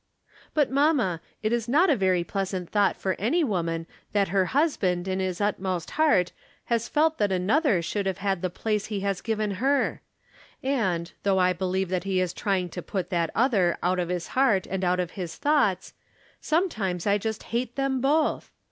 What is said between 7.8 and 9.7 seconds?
should have had the place he has given